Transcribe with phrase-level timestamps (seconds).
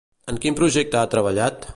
[0.31, 1.69] En quin projecte ha treballat?